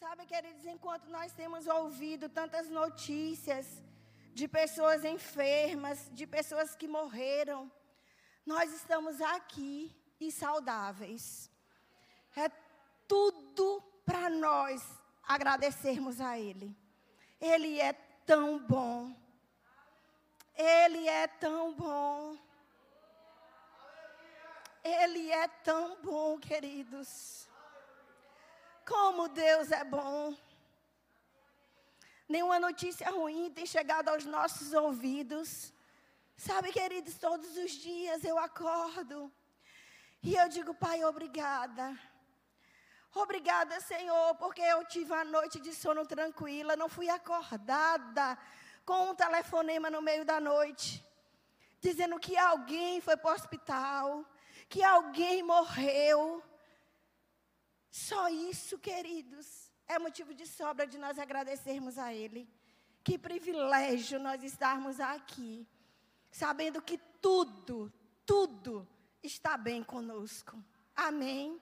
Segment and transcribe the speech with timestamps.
[0.00, 3.82] Sabe, queridos, enquanto nós temos ouvido tantas notícias
[4.32, 7.68] de pessoas enfermas, de pessoas que morreram,
[8.46, 11.50] nós estamos aqui e saudáveis.
[12.36, 12.48] É
[13.08, 14.80] tudo para nós
[15.24, 16.72] agradecermos a Ele.
[17.40, 17.92] Ele é
[18.24, 19.12] tão bom.
[20.54, 22.38] Ele é tão bom.
[24.84, 27.47] Ele é tão bom, queridos.
[28.88, 30.34] Como Deus é bom.
[32.26, 35.72] Nenhuma notícia ruim tem chegado aos nossos ouvidos.
[36.36, 39.30] Sabe, queridos, todos os dias eu acordo
[40.22, 41.98] e eu digo, Pai, obrigada.
[43.14, 48.38] Obrigada, Senhor, porque eu tive uma noite de sono tranquila, não fui acordada
[48.84, 51.04] com um telefonema no meio da noite,
[51.80, 54.24] dizendo que alguém foi para o hospital,
[54.68, 56.42] que alguém morreu.
[57.90, 62.48] Só isso, queridos, é motivo de sobra de nós agradecermos a Ele.
[63.02, 65.66] Que privilégio nós estarmos aqui,
[66.30, 67.92] sabendo que tudo,
[68.26, 68.86] tudo
[69.22, 70.62] está bem conosco.
[70.94, 71.60] Amém.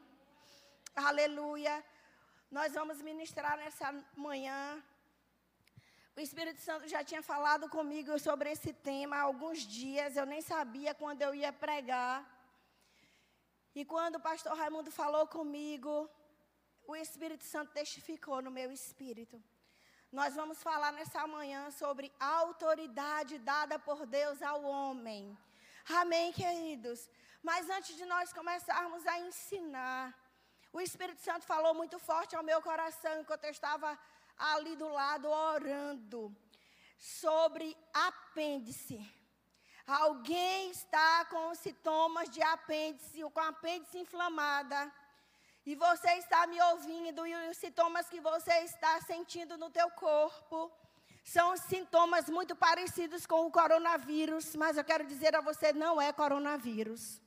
[0.94, 1.84] Aleluia.
[2.50, 4.82] Nós vamos ministrar nessa manhã.
[6.16, 10.16] O Espírito Santo já tinha falado comigo sobre esse tema há alguns dias.
[10.16, 12.35] Eu nem sabia quando eu ia pregar.
[13.78, 16.08] E quando o pastor Raimundo falou comigo,
[16.86, 19.36] o Espírito Santo testificou no meu espírito.
[20.10, 25.36] Nós vamos falar nessa manhã sobre a autoridade dada por Deus ao homem.
[26.00, 27.06] Amém, queridos?
[27.42, 30.02] Mas antes de nós começarmos a ensinar,
[30.72, 33.90] o Espírito Santo falou muito forte ao meu coração enquanto eu estava
[34.38, 36.34] ali do lado orando
[36.98, 38.98] sobre apêndice.
[39.86, 44.92] Alguém está com sintomas de apêndice, com apêndice inflamada.
[45.64, 50.72] E você está me ouvindo e os sintomas que você está sentindo no teu corpo
[51.24, 56.12] são sintomas muito parecidos com o coronavírus, mas eu quero dizer a você, não é
[56.12, 57.20] coronavírus.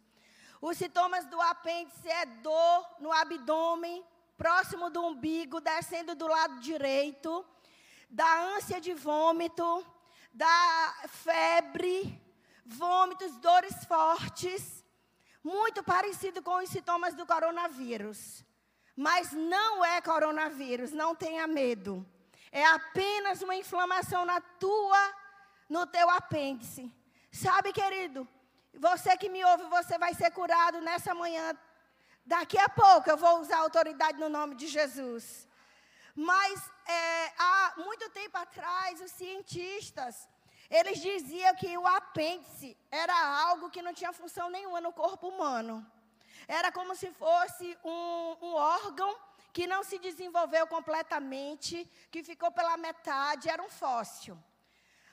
[0.62, 4.04] Os sintomas do apêndice é dor no abdômen,
[4.38, 7.46] próximo do umbigo, descendo do lado direito,
[8.10, 9.86] da ânsia de vômito,
[10.34, 12.29] da febre,
[12.70, 14.84] vômitos, dores fortes,
[15.44, 18.44] muito parecido com os sintomas do coronavírus.
[18.96, 22.06] Mas não é coronavírus, não tenha medo.
[22.52, 25.16] É apenas uma inflamação na tua,
[25.70, 26.92] no teu apêndice.
[27.32, 28.28] Sabe, querido,
[28.74, 31.58] você que me ouve, você vai ser curado nessa manhã.
[32.26, 35.48] Daqui a pouco eu vou usar autoridade no nome de Jesus.
[36.16, 40.28] Mas é, há muito tempo atrás, os cientistas,
[40.70, 43.16] eles diziam que o apêndice era
[43.48, 45.86] algo que não tinha função nenhuma no corpo humano.
[46.48, 49.16] Era como se fosse um, um órgão
[49.52, 54.38] que não se desenvolveu completamente, que ficou pela metade, era um fóssil.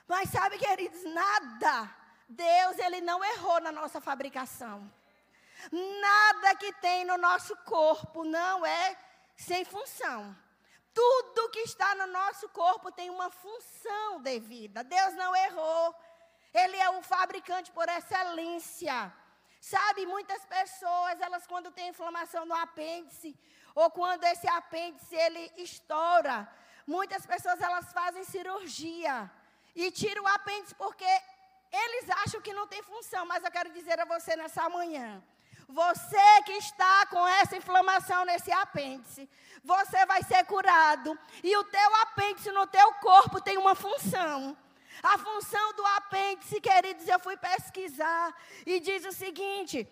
[0.07, 1.95] Mas sabe, queridos, nada
[2.27, 4.91] Deus, ele não errou na nossa fabricação.
[5.71, 8.97] Nada que tem no nosso corpo não é
[9.35, 10.35] sem função.
[10.99, 14.83] Tudo que está no nosso corpo tem uma função devida.
[14.83, 15.95] Deus não errou.
[16.61, 19.13] Ele é o fabricante por excelência.
[19.61, 23.37] Sabe, muitas pessoas, elas quando têm inflamação no apêndice,
[23.75, 26.35] ou quando esse apêndice ele estoura,
[26.95, 29.15] muitas pessoas elas fazem cirurgia
[29.75, 31.11] e tiram o apêndice porque
[31.71, 35.23] eles acham que não tem função, mas eu quero dizer a você nessa manhã.
[35.67, 39.29] Você que está com essa inflamação nesse apêndice,
[39.63, 41.17] você vai ser curado.
[41.43, 44.57] E o teu apêndice no teu corpo tem uma função.
[45.03, 48.33] A função do apêndice, queridos, eu fui pesquisar
[48.65, 49.87] e diz o seguinte: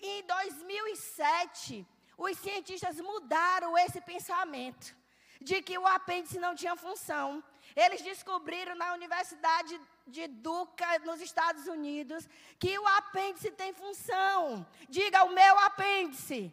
[0.00, 4.96] em 2007, os cientistas mudaram esse pensamento
[5.40, 7.42] de que o apêndice não tinha função.
[7.74, 12.28] Eles descobriram na Universidade de Duca, nos Estados Unidos,
[12.58, 14.66] que o apêndice tem função.
[14.88, 16.52] Diga, o meu apêndice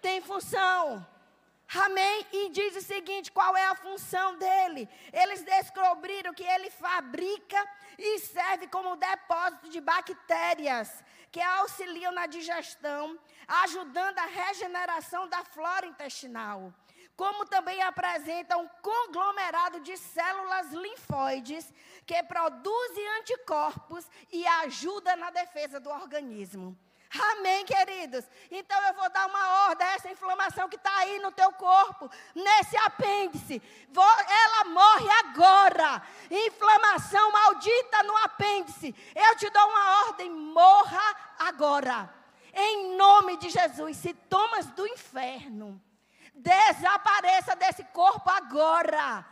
[0.00, 1.06] tem função.
[1.74, 2.26] Amém?
[2.32, 4.88] E diz o seguinte: qual é a função dele?
[5.12, 13.18] Eles descobriram que ele fabrica e serve como depósito de bactérias que auxiliam na digestão,
[13.64, 16.72] ajudando a regeneração da flora intestinal
[17.22, 21.72] como também apresenta um conglomerado de células linfóides
[22.04, 26.76] que produzem anticorpos e ajuda na defesa do organismo.
[27.32, 28.24] Amém, queridos?
[28.50, 32.10] Então eu vou dar uma ordem a essa inflamação que está aí no teu corpo,
[32.34, 33.62] nesse apêndice.
[33.90, 36.02] Vou, ela morre agora.
[36.28, 38.92] Inflamação maldita no apêndice.
[39.14, 42.12] Eu te dou uma ordem: morra agora.
[42.52, 43.96] Em nome de Jesus.
[43.96, 45.80] Sintomas do inferno
[46.34, 49.24] Desapareça desse corpo agora.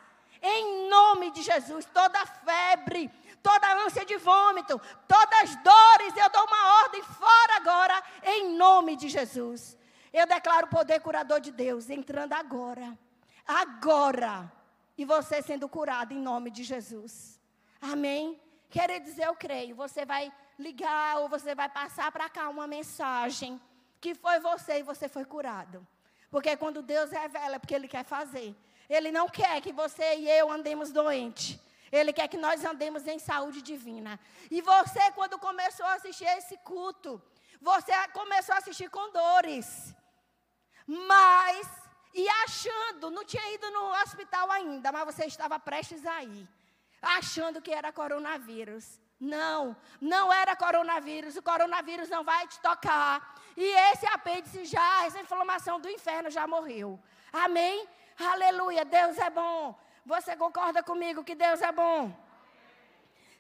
[0.43, 3.11] Em nome de Jesus, toda febre,
[3.43, 8.97] toda ânsia de vômito, todas as dores, eu dou uma ordem fora agora, em nome
[8.97, 9.76] de Jesus.
[10.12, 12.99] Eu declaro o poder curador de Deus entrando agora.
[13.47, 14.50] Agora.
[14.97, 17.41] E você sendo curado em nome de Jesus.
[17.81, 18.41] Amém?
[18.69, 19.75] Queridos, eu creio.
[19.76, 23.61] Você vai ligar ou você vai passar para cá uma mensagem
[24.00, 25.87] que foi você e você foi curado.
[26.30, 28.54] Porque quando Deus revela, é porque Ele quer fazer.
[28.88, 31.58] Ele não quer que você e eu andemos doentes.
[31.90, 34.18] Ele quer que nós andemos em saúde divina.
[34.50, 37.20] E você, quando começou a assistir esse culto,
[37.60, 39.94] você começou a assistir com dores.
[40.86, 41.68] Mas,
[42.14, 46.48] e achando, não tinha ido no hospital ainda, mas você estava prestes a ir.
[47.00, 49.00] Achando que era coronavírus.
[49.19, 51.37] Não, não era coronavírus.
[51.37, 53.35] O coronavírus não vai te tocar.
[53.56, 56.99] E esse apêndice já, essa inflamação do inferno já morreu.
[57.32, 57.87] Amém?
[58.19, 58.85] Aleluia.
[58.85, 59.79] Deus é bom.
[60.06, 62.14] Você concorda comigo que Deus é bom?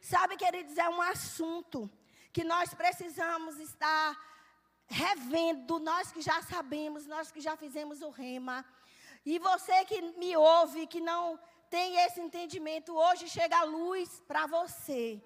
[0.00, 1.90] Sabe, queridos, é um assunto
[2.32, 4.16] que nós precisamos estar
[4.86, 8.64] revendo, nós que já sabemos, nós que já fizemos o rema.
[9.24, 11.38] E você que me ouve, que não
[11.70, 15.22] tem esse entendimento, hoje chega a luz para você.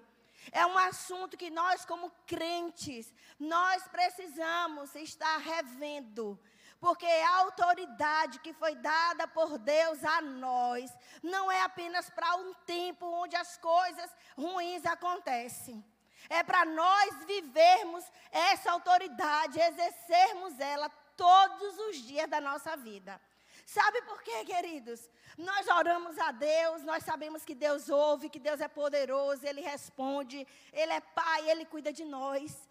[0.51, 6.39] É um assunto que nós, como crentes, nós precisamos estar revendo.
[6.79, 10.91] Porque a autoridade que foi dada por Deus a nós
[11.23, 15.83] não é apenas para um tempo onde as coisas ruins acontecem.
[16.29, 23.19] É para nós vivermos essa autoridade, exercermos ela todos os dias da nossa vida.
[23.65, 25.09] Sabe por quê, queridos?
[25.35, 30.47] Nós oramos a Deus, nós sabemos que Deus ouve, que Deus é poderoso, Ele responde,
[30.71, 32.69] Ele é Pai, Ele cuida de nós.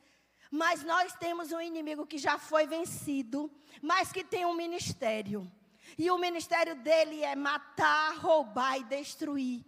[0.51, 3.51] Mas nós temos um inimigo que já foi vencido,
[3.83, 5.51] mas que tem um ministério.
[5.99, 9.65] E o ministério dele é matar, roubar e destruir.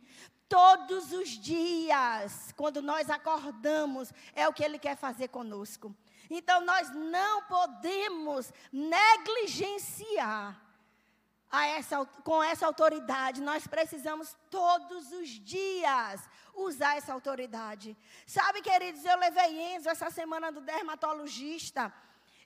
[0.48, 5.92] Todos os dias, quando nós acordamos, é o que ele quer fazer conosco.
[6.30, 10.65] Então nós não podemos negligenciar
[11.64, 13.40] essa, com essa autoridade.
[13.40, 17.96] Nós precisamos todos os dias usar essa autoridade.
[18.26, 21.92] Sabe, queridos, eu levei Enzo essa semana do dermatologista.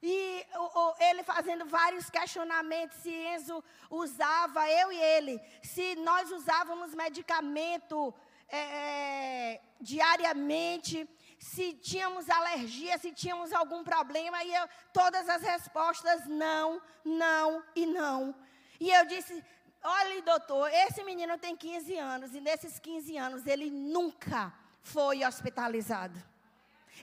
[0.03, 6.31] E o, o, ele fazendo vários questionamentos se Enzo usava, eu e ele, se nós
[6.31, 8.15] usávamos medicamento
[8.49, 11.09] é, é diariamente,
[11.39, 17.87] se tínhamos alergia, se tínhamos algum problema, e eu, todas as respostas não, não e
[17.87, 18.35] não.
[18.81, 19.45] E eu disse:
[19.85, 26.19] olha, doutor, esse menino tem 15 anos, e nesses 15 anos ele nunca foi hospitalizado.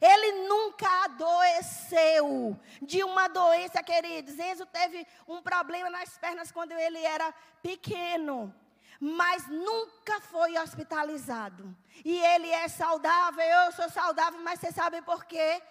[0.01, 4.37] Ele nunca adoeceu de uma doença, queridos.
[4.37, 7.33] Enzo teve um problema nas pernas quando ele era
[7.63, 8.53] pequeno,
[8.99, 11.75] mas nunca foi hospitalizado.
[12.05, 15.61] E ele é saudável, eu sou saudável, mas você sabe por quê?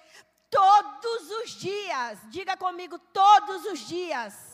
[0.51, 4.46] Todos os dias, diga comigo, todos os dias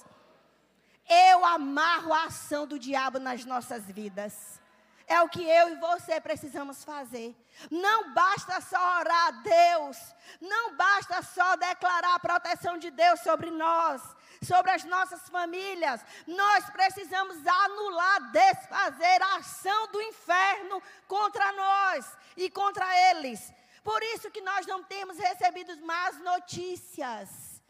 [1.13, 4.61] eu amarro a ação do diabo nas nossas vidas.
[5.07, 7.37] É o que eu e você precisamos fazer.
[7.71, 9.99] Não basta só orar a Deus,
[10.41, 14.01] não basta só declarar a proteção de Deus sobre nós,
[14.43, 16.01] sobre as nossas famílias.
[16.27, 23.53] Nós precisamos anular, desfazer a ação do inferno contra nós e contra eles.
[23.85, 27.61] Por isso que nós não temos recebido más notícias.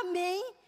[0.00, 0.61] Amém?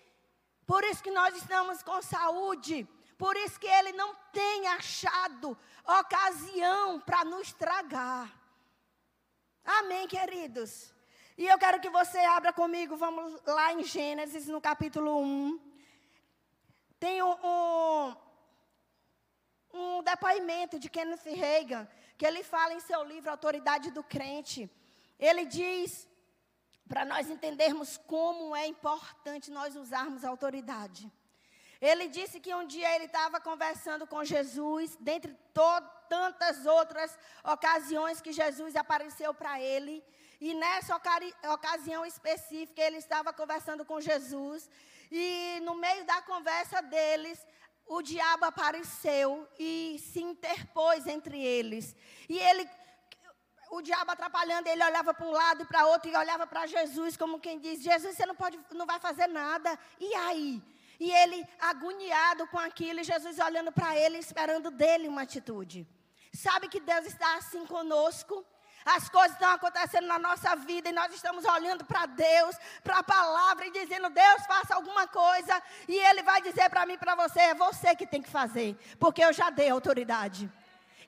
[0.66, 2.88] Por isso que nós estamos com saúde.
[3.18, 5.56] Por isso que ele não tem achado
[5.87, 8.30] ocasião para nos tragar.
[9.64, 10.92] Amém, queridos?
[11.37, 15.61] E eu quero que você abra comigo, vamos lá em Gênesis, no capítulo 1.
[16.99, 18.16] Tem um, um,
[19.73, 24.71] um depoimento de Kenneth Reagan, que ele fala em seu livro Autoridade do Crente.
[25.18, 26.09] Ele diz
[26.88, 31.10] para nós entendermos como é importante nós usarmos a autoridade.
[31.80, 35.36] Ele disse que um dia ele estava conversando com Jesus, dentre
[36.08, 40.02] tantas outras ocasiões que Jesus apareceu para ele.
[40.40, 40.96] E nessa
[41.52, 44.68] ocasião específica, ele estava conversando com Jesus.
[45.10, 47.44] E no meio da conversa deles,
[47.86, 51.94] o diabo apareceu e se interpôs entre eles.
[52.28, 52.68] E ele
[53.71, 57.16] o diabo atrapalhando, ele olhava para um lado e para outro e olhava para Jesus
[57.16, 59.78] como quem diz: Jesus, você não pode, não vai fazer nada.
[59.99, 60.62] E aí?
[60.99, 65.87] E ele agoniado com aquilo, e Jesus olhando para ele, esperando dele uma atitude.
[66.33, 68.44] Sabe que Deus está assim conosco?
[68.85, 73.02] As coisas estão acontecendo na nossa vida e nós estamos olhando para Deus, para a
[73.02, 75.62] palavra e dizendo: Deus, faça alguma coisa.
[75.88, 79.25] E Ele vai dizer para mim, para você: é você que tem que fazer, porque
[79.25, 80.50] eu já dei autoridade.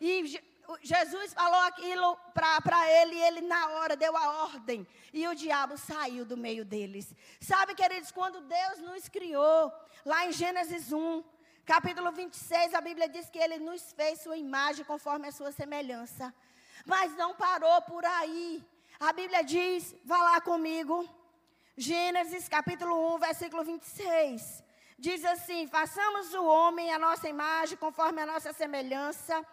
[0.01, 0.41] E
[0.83, 4.87] Jesus falou aquilo para ele e ele na hora deu a ordem.
[5.13, 7.15] E o diabo saiu do meio deles.
[7.41, 9.73] Sabe, queridos, quando Deus nos criou,
[10.05, 11.25] lá em Gênesis 1,
[11.65, 16.35] capítulo 26, a Bíblia diz que ele nos fez sua imagem conforme a sua semelhança.
[16.85, 18.65] Mas não parou por aí.
[18.99, 21.09] A Bíblia diz, vá lá comigo,
[21.77, 24.65] Gênesis capítulo 1, versículo 26.
[24.99, 29.45] Diz assim: Façamos o homem a nossa imagem, conforme a nossa semelhança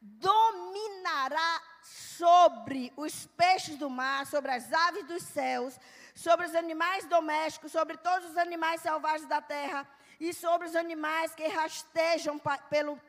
[0.00, 5.78] dominará sobre os peixes do mar, sobre as aves dos céus,
[6.14, 9.88] sobre os animais domésticos, sobre todos os animais selvagens da terra
[10.18, 13.00] e sobre os animais que rastejam pelo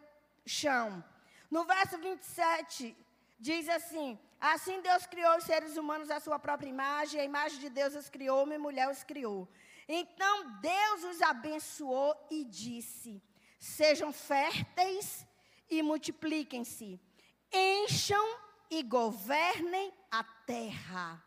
[0.46, 1.04] chão.
[1.50, 2.96] No verso 27,
[3.40, 7.70] diz assim: Assim Deus criou os seres humanos à sua própria imagem, a imagem de
[7.70, 9.48] Deus os criou, homem e mulher os criou.
[9.88, 13.22] Então Deus os abençoou e disse:
[13.60, 15.28] Sejam férteis
[15.70, 17.00] e multipliquem-se,
[17.52, 18.38] encham
[18.70, 21.24] e governem a terra.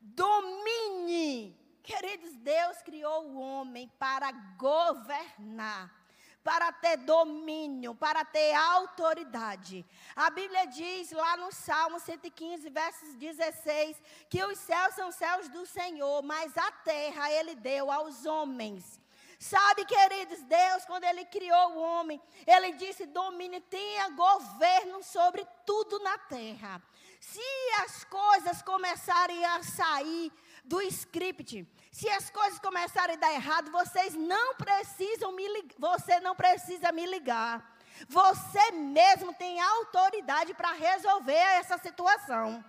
[0.00, 1.56] Domine.
[1.82, 5.94] Queridos, Deus criou o homem para governar,
[6.42, 9.86] para ter domínio, para ter autoridade.
[10.16, 15.64] A Bíblia diz lá no Salmo 115, versos 16, que os céus são céus do
[15.64, 19.00] Senhor, mas a terra ele deu aos homens.
[19.38, 25.98] Sabe, queridos, Deus, quando Ele criou o homem, Ele disse: domine, tenha governo sobre tudo
[26.00, 26.82] na terra.
[27.20, 27.40] Se
[27.82, 30.32] as coisas começarem a sair
[30.64, 35.46] do script, se as coisas começarem a dar errado, vocês não precisam me
[35.78, 37.76] você não precisa me ligar.
[38.08, 42.62] Você mesmo tem autoridade para resolver essa situação.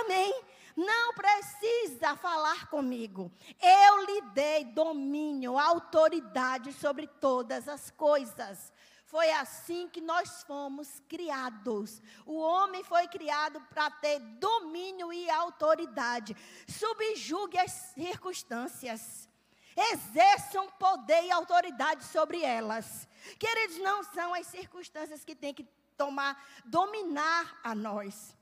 [0.00, 0.32] Amém?
[0.76, 3.30] Não precisa falar comigo.
[3.60, 8.72] Eu lhe dei domínio, autoridade sobre todas as coisas.
[9.12, 12.00] Foi assim que nós fomos criados.
[12.24, 16.34] O homem foi criado para ter domínio e autoridade.
[16.66, 19.28] Subjugue as circunstâncias.
[19.76, 23.06] Exerçam poder e autoridade sobre elas.
[23.38, 28.34] Queridos, não são as circunstâncias que têm que tomar, dominar a nós.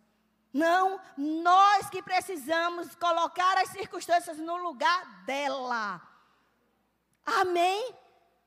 [0.52, 6.02] Não, nós que precisamos colocar as circunstâncias no lugar dela.
[7.24, 7.94] Amém?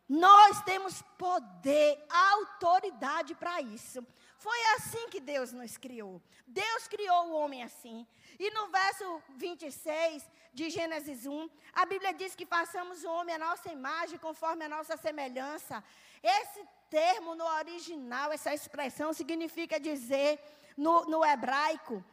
[0.08, 4.06] Nós temos poder, autoridade para isso.
[4.38, 6.22] Foi assim que Deus nos criou.
[6.46, 8.06] Deus criou o homem assim.
[8.38, 13.40] E no verso 26 de Gênesis 1, a Bíblia diz que façamos o homem a
[13.40, 15.82] nossa imagem, conforme a nossa semelhança.
[16.22, 20.38] Esse termo no original, essa expressão, significa dizer
[20.78, 22.04] no, no hebraico,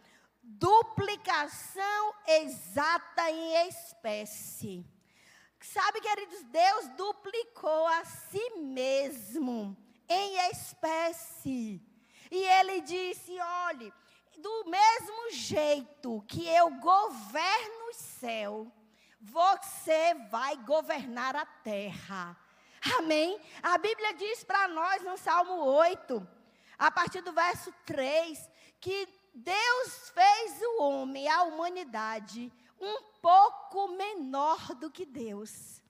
[0.43, 4.87] duplicação exata em espécie.
[5.61, 9.77] Sabe, queridos, Deus duplicou a si mesmo
[10.09, 11.83] em espécie.
[12.31, 13.93] E ele disse: olhe,
[14.39, 18.73] do mesmo jeito que eu governo o céu,
[19.21, 22.37] você vai governar a terra.
[22.97, 23.39] Amém?
[23.63, 26.27] A Bíblia diz para nós no Salmo 8
[26.79, 28.50] a partir do verso 3,
[28.81, 35.81] que Deus fez o homem, a humanidade, um pouco menor do que Deus.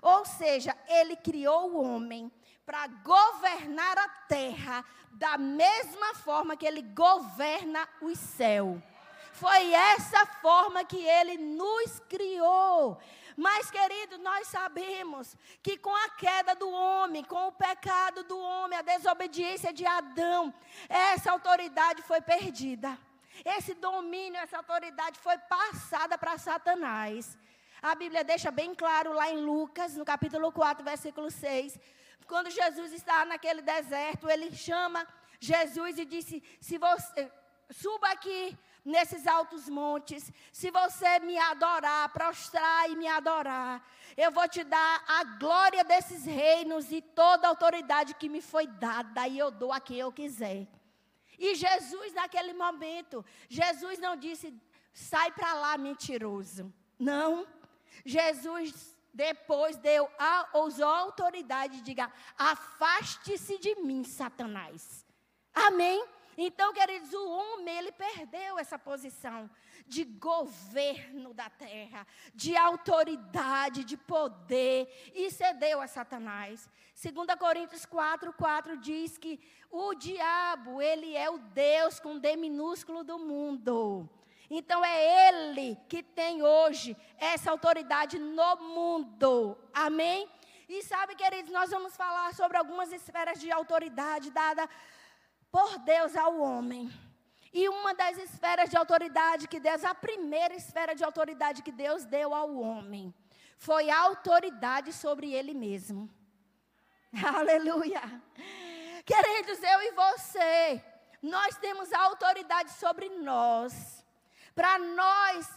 [0.00, 2.30] Ou seja, ele criou o homem
[2.64, 8.82] para governar a terra da mesma forma que ele governa o céu.
[9.32, 12.98] Foi essa forma que ele nos criou.
[13.36, 18.78] Mas, querido, nós sabemos que com a queda do homem, com o pecado do homem,
[18.78, 20.54] a desobediência de Adão,
[20.88, 22.98] essa autoridade foi perdida.
[23.44, 27.36] Esse domínio, essa autoridade foi passada para Satanás.
[27.82, 31.78] A Bíblia deixa bem claro lá em Lucas, no capítulo 4, versículo 6.
[32.26, 35.06] Quando Jesus está naquele deserto, ele chama
[35.38, 37.30] Jesus e disse: Se você
[37.70, 43.84] suba aqui nesses altos montes, se você me adorar, prostrar e me adorar,
[44.16, 48.66] eu vou te dar a glória desses reinos e toda a autoridade que me foi
[48.66, 50.66] dada, e eu dou a quem eu quiser.
[51.38, 54.54] E Jesus, naquele momento, Jesus não disse,
[54.94, 56.72] sai para lá, mentiroso.
[56.98, 57.46] Não.
[58.04, 65.04] Jesus depois deu a, usou a autoridade diga: afaste-se de mim, Satanás.
[65.54, 66.06] Amém?
[66.36, 69.48] Então, queridos, o homem, ele perdeu essa posição
[69.86, 76.68] de governo da terra, de autoridade, de poder, e cedeu a Satanás.
[76.94, 79.40] 2 Coríntios 4, 4 diz que
[79.70, 84.08] o diabo, ele é o Deus com D minúsculo do mundo.
[84.50, 89.58] Então é ele que tem hoje essa autoridade no mundo.
[89.74, 90.28] Amém?
[90.68, 94.68] E sabe, queridos, nós vamos falar sobre algumas esferas de autoridade dada
[95.50, 96.90] por Deus ao homem.
[97.52, 102.04] E uma das esferas de autoridade que Deus, a primeira esfera de autoridade que Deus
[102.04, 103.14] deu ao homem,
[103.56, 106.10] foi a autoridade sobre ele mesmo.
[107.34, 108.02] Aleluia.
[109.04, 110.84] Queridos, eu e você,
[111.22, 114.04] nós temos a autoridade sobre nós,
[114.54, 115.48] para nós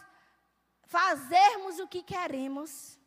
[0.84, 3.00] fazermos o que queremos,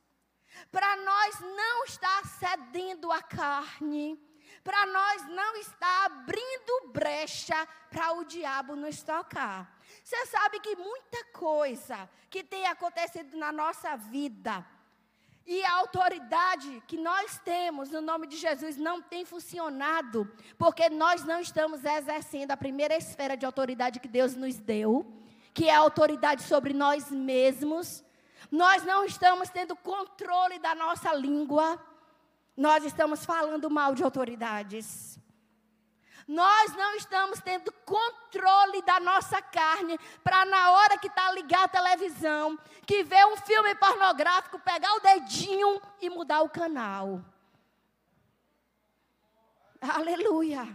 [0.70, 4.20] para nós não estar cedendo à carne,
[4.62, 9.78] para nós não estar abrindo brecha para o diabo nos tocar.
[10.02, 14.64] Você sabe que muita coisa que tem acontecido na nossa vida
[15.46, 21.24] e a autoridade que nós temos no nome de Jesus não tem funcionado, porque nós
[21.24, 25.04] não estamos exercendo a primeira esfera de autoridade que Deus nos deu,
[25.52, 28.04] que é a autoridade sobre nós mesmos.
[28.50, 31.80] Nós não estamos tendo controle da nossa língua.
[32.56, 35.18] Nós estamos falando mal de autoridades.
[36.26, 41.68] Nós não estamos tendo controle da nossa carne para na hora que está ligada a
[41.68, 47.24] televisão, que vê um filme pornográfico, pegar o dedinho e mudar o canal.
[49.80, 50.68] Aleluia.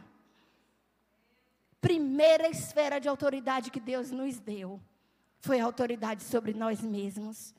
[1.79, 4.81] Primeira esfera de autoridade que Deus nos deu
[5.39, 7.55] foi a autoridade sobre nós mesmos.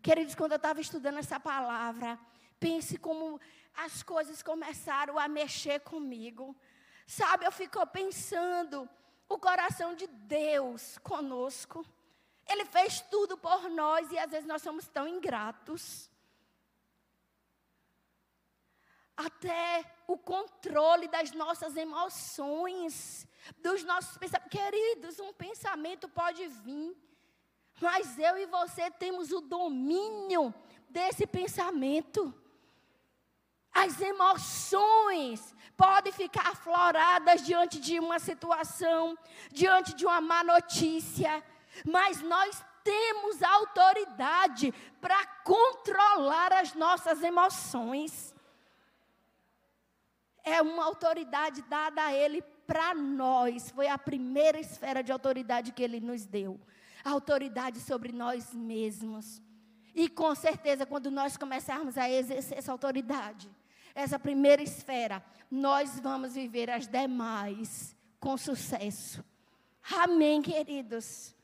[0.00, 2.16] Queridos, quando eu estava estudando essa palavra,
[2.58, 3.40] Pense como
[3.74, 6.56] as coisas começaram a mexer comigo.
[7.06, 8.88] Sabe, eu fico pensando
[9.28, 11.86] o coração de Deus conosco.
[12.48, 16.10] Ele fez tudo por nós e às vezes nós somos tão ingratos.
[19.16, 23.26] Até o controle das nossas emoções,
[23.58, 24.50] dos nossos pensamentos.
[24.50, 26.96] Queridos, um pensamento pode vir,
[27.80, 30.54] mas eu e você temos o domínio
[30.88, 32.34] desse pensamento.
[33.84, 39.18] As emoções podem ficar afloradas diante de uma situação,
[39.52, 41.44] diante de uma má notícia,
[41.84, 48.34] mas nós temos autoridade para controlar as nossas emoções.
[50.42, 53.70] É uma autoridade dada a Ele para nós.
[53.72, 56.58] Foi a primeira esfera de autoridade que Ele nos deu.
[57.04, 59.42] Autoridade sobre nós mesmos.
[59.94, 63.50] E com certeza, quando nós começarmos a exercer essa autoridade,
[63.96, 69.24] essa primeira esfera, nós vamos viver as demais com sucesso.
[70.04, 71.34] Amém, queridos.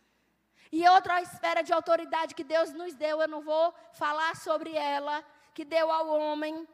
[0.70, 5.24] E outra esfera de autoridade que Deus nos deu, eu não vou falar sobre ela,
[5.54, 6.68] que deu ao homem.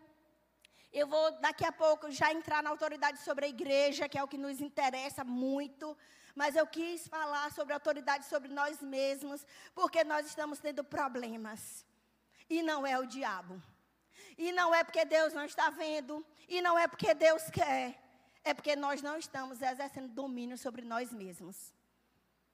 [0.93, 4.29] Eu vou daqui a pouco já entrar na autoridade sobre a igreja, que é o
[4.29, 5.97] que nos interessa muito.
[6.35, 11.87] Mas eu quis falar sobre autoridade sobre nós mesmos, porque nós estamos tendo problemas.
[12.51, 13.63] E não é o diabo.
[14.39, 16.25] E não é porque Deus não está vendo.
[16.49, 18.01] E não é porque Deus quer.
[18.45, 21.75] É porque nós não estamos exercendo domínio sobre nós mesmos.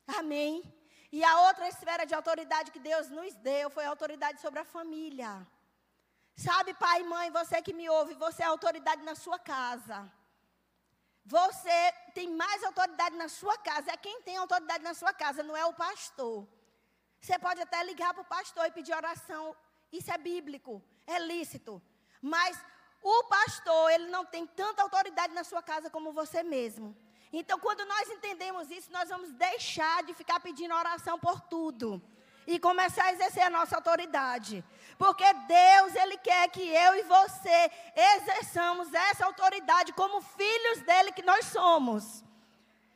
[0.07, 0.53] Amém?
[1.13, 4.65] E a outra esfera de autoridade que Deus nos deu foi a autoridade sobre a
[4.65, 5.47] família.
[6.35, 10.11] Sabe, pai e mãe, você que me ouve, você é autoridade na sua casa.
[11.25, 13.93] Você tem mais autoridade na sua casa.
[13.93, 16.49] É quem tem autoridade na sua casa, não é o pastor.
[17.21, 19.55] Você pode até ligar para o pastor e pedir oração.
[19.93, 21.81] Isso é bíblico é lícito.
[22.21, 22.59] Mas
[23.03, 26.97] o pastor, ele não tem tanta autoridade na sua casa como você mesmo.
[27.33, 32.01] Então, quando nós entendemos isso, nós vamos deixar de ficar pedindo oração por tudo
[32.47, 34.65] e começar a exercer a nossa autoridade.
[34.97, 37.71] Porque Deus, Ele quer que eu e você
[38.17, 42.25] exerçamos essa autoridade como filhos dele que nós somos.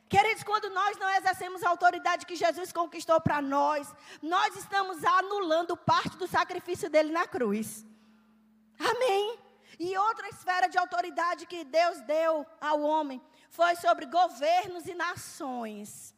[0.09, 3.93] Queridos, quando nós não exercemos a autoridade que Jesus conquistou para nós,
[4.23, 7.85] nós estamos anulando parte do sacrifício dele na cruz.
[8.79, 9.39] Amém.
[9.79, 16.15] E outra esfera de autoridade que Deus deu ao homem foi sobre governos e nações.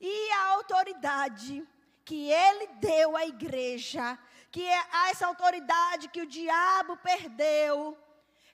[0.00, 1.66] E a autoridade
[2.04, 4.18] que ele deu à igreja,
[4.50, 7.96] que é essa autoridade que o diabo perdeu,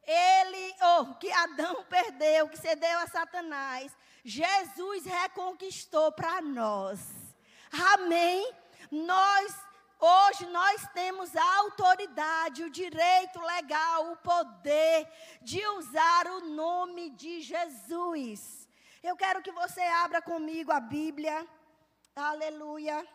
[0.07, 7.01] ele, ou oh, que Adão perdeu, que cedeu a Satanás, Jesus reconquistou para nós.
[7.93, 8.51] Amém?
[8.91, 9.55] Nós
[10.01, 15.11] Hoje nós temos a autoridade, o direito legal, o poder
[15.43, 18.69] de usar o nome de Jesus.
[19.03, 21.47] Eu quero que você abra comigo a Bíblia.
[22.15, 23.07] Aleluia.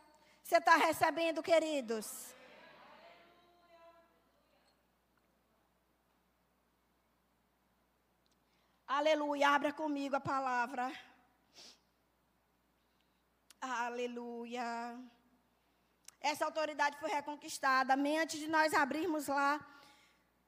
[0.44, 2.34] Você está recebendo, queridos?
[8.86, 9.50] Aleluia.
[9.52, 10.92] Abra comigo a palavra.
[13.62, 15.00] Aleluia.
[16.24, 17.96] Essa autoridade foi reconquistada.
[17.96, 18.18] Amém?
[18.18, 19.60] Antes de nós abrirmos lá,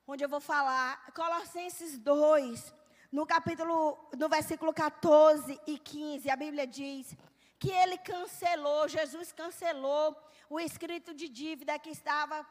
[0.08, 2.74] onde eu vou falar, Colossenses 2,
[3.12, 7.14] no capítulo, no versículo 14 e 15, a Bíblia diz
[7.60, 10.16] que ele cancelou, Jesus cancelou
[10.50, 12.48] o escrito de dívida que estava,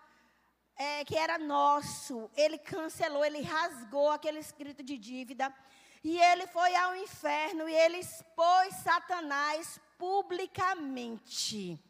[0.77, 2.31] é, que era nosso.
[2.37, 5.51] Ele cancelou, ele rasgou aquele escrito de dívida.
[6.03, 11.81] E ele foi ao inferno e ele expôs Satanás publicamente.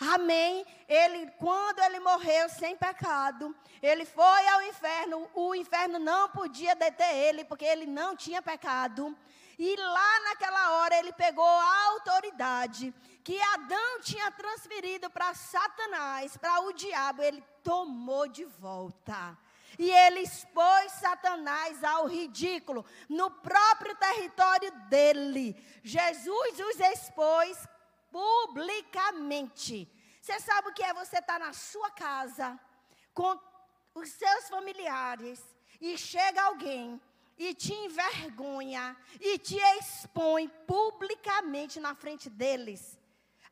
[0.00, 0.64] Amém.
[0.88, 5.28] Ele, quando ele morreu sem pecado, ele foi ao inferno.
[5.34, 9.16] O inferno não podia deter ele, porque ele não tinha pecado.
[9.58, 16.60] E lá naquela hora ele pegou a autoridade que Adão tinha transferido para Satanás, para
[16.60, 19.36] o diabo, ele tomou de volta.
[19.78, 25.54] E ele expôs Satanás ao ridículo no próprio território dele.
[25.82, 27.68] Jesus os expôs
[28.10, 29.90] publicamente.
[30.20, 32.58] Você sabe o que é você estar tá na sua casa
[33.14, 33.38] com
[33.94, 35.42] os seus familiares
[35.80, 37.00] e chega alguém
[37.36, 42.98] e te envergonha e te expõe publicamente na frente deles.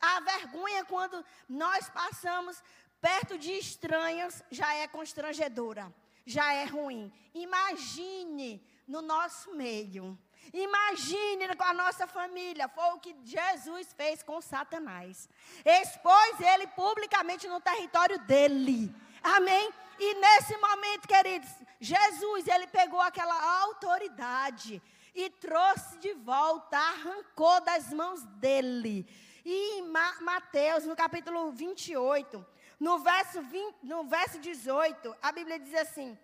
[0.01, 2.63] A vergonha quando nós passamos
[3.01, 7.13] perto de estranhos já é constrangedora, já é ruim.
[7.33, 10.19] Imagine no nosso meio.
[10.53, 12.69] Imagine com a nossa família.
[12.69, 15.29] Foi o que Jesus fez com Satanás.
[15.65, 18.95] Expôs ele publicamente no território dele.
[19.23, 19.73] Amém?
[19.99, 24.83] E nesse momento, queridos, Jesus, ele pegou aquela autoridade
[25.15, 29.07] e trouxe de volta, arrancou das mãos dele.
[29.45, 29.83] E em
[30.21, 32.45] Mateus, no capítulo 28,
[32.79, 36.19] no verso, 20, no verso 18, a Bíblia diz assim: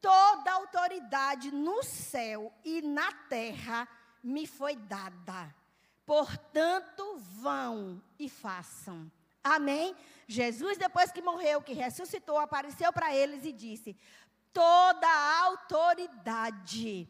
[0.00, 3.88] Toda autoridade no céu e na terra
[4.22, 5.54] me foi dada.
[6.06, 9.10] Portanto, vão e façam.
[9.42, 9.96] Amém?
[10.26, 13.96] Jesus, depois que morreu, que ressuscitou, apareceu para eles e disse:
[14.52, 15.08] Toda
[15.42, 17.08] autoridade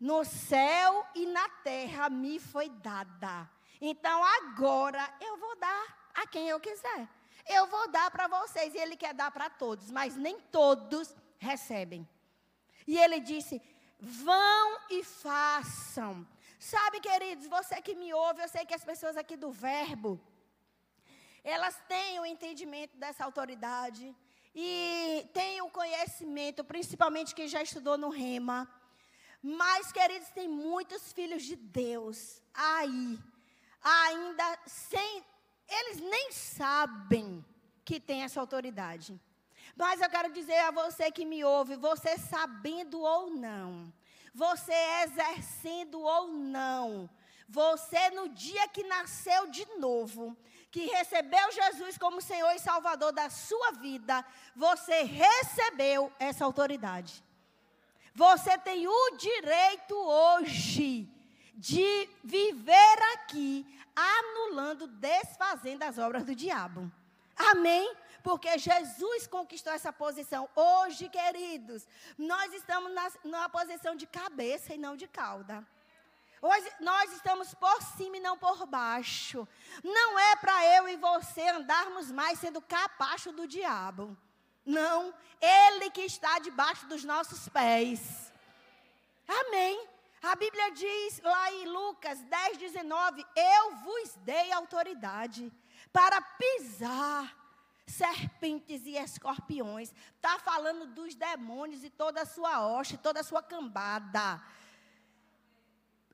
[0.00, 3.48] no céu e na terra me foi dada.
[3.80, 7.08] Então agora eu vou dar a quem eu quiser.
[7.46, 8.74] Eu vou dar para vocês.
[8.74, 12.08] E ele quer dar para todos, mas nem todos recebem.
[12.86, 13.60] E ele disse:
[14.00, 16.26] vão e façam.
[16.58, 20.20] Sabe, queridos, você que me ouve, eu sei que as pessoas aqui do Verbo,
[21.42, 24.14] elas têm o entendimento dessa autoridade
[24.54, 28.70] e têm o conhecimento, principalmente quem já estudou no Rema.
[29.42, 33.18] Mas, queridos, tem muitos filhos de Deus aí,
[33.82, 35.22] ainda sem.
[35.68, 37.44] Eles nem sabem
[37.84, 39.20] que tem essa autoridade.
[39.76, 43.92] Mas eu quero dizer a você que me ouve, você sabendo ou não,
[44.32, 47.10] você exercendo ou não,
[47.48, 50.36] você no dia que nasceu de novo,
[50.70, 54.24] que recebeu Jesus como Senhor e Salvador da sua vida,
[54.56, 57.22] você recebeu essa autoridade.
[58.14, 61.08] Você tem o direito hoje
[61.54, 66.90] de viver aqui, anulando, desfazendo as obras do diabo.
[67.36, 67.94] Amém?
[68.24, 70.48] Porque Jesus conquistou essa posição.
[70.56, 72.90] Hoje, queridos, nós estamos
[73.22, 75.62] na, posição de cabeça e não de cauda.
[76.40, 79.46] Hoje nós estamos por cima e não por baixo.
[79.84, 84.16] Não é para eu e você andarmos mais sendo capacho do diabo.
[84.64, 88.32] Não, ele que está debaixo dos nossos pés.
[89.28, 89.86] Amém.
[90.22, 95.52] A Bíblia diz lá em Lucas 10, 19: Eu vos dei autoridade
[95.92, 97.43] para pisar
[97.86, 99.92] serpentes e escorpiões.
[100.16, 104.42] Está falando dos demônios e toda a sua hoste, toda a sua cambada.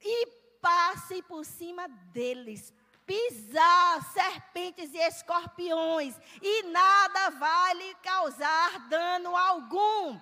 [0.01, 0.27] E
[0.61, 2.73] passe por cima deles.
[3.07, 10.21] Pisar serpentes e escorpiões, e nada vai lhe causar dano algum.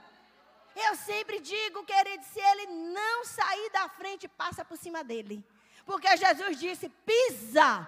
[0.74, 5.44] Eu sempre digo, querido, se ele não sair da frente, passa por cima dele.
[5.84, 7.87] Porque Jesus disse: pisa.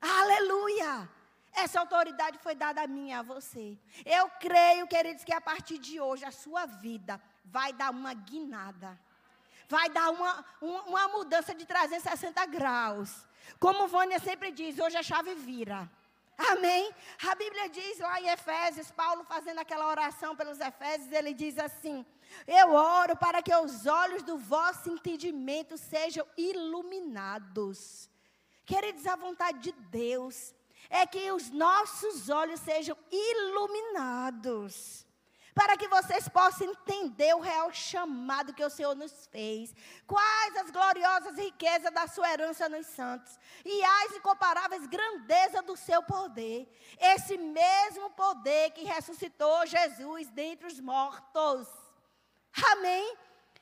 [0.00, 1.19] Aleluia.
[1.52, 3.78] Essa autoridade foi dada a mim e a você.
[4.04, 8.98] Eu creio, queridos, que a partir de hoje a sua vida vai dar uma guinada.
[9.68, 13.26] Vai dar uma, uma, uma mudança de 360 graus.
[13.58, 15.90] Como Vânia sempre diz, hoje a chave vira.
[16.36, 16.92] Amém?
[17.28, 22.04] A Bíblia diz lá em Efésios, Paulo fazendo aquela oração pelos Efésios, ele diz assim:
[22.46, 28.08] Eu oro para que os olhos do vosso entendimento sejam iluminados.
[28.64, 30.54] Queridos, a vontade de Deus
[30.90, 35.06] é que os nossos olhos sejam iluminados
[35.54, 39.74] para que vocês possam entender o real chamado que o Senhor nos fez.
[40.06, 46.02] Quais as gloriosas riquezas da sua herança nos santos e as incomparáveis grandezas do seu
[46.02, 46.66] poder.
[46.98, 51.68] Esse mesmo poder que ressuscitou Jesus dentre os mortos.
[52.72, 53.16] Amém?